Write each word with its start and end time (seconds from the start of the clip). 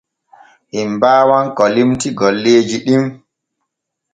En 0.79 0.89
baawan 1.01 1.45
ko 1.55 1.63
limti 1.75 2.09
golleeji 2.19 2.77
ɗin. 2.85 3.03